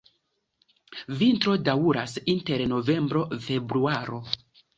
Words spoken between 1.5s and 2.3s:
daŭras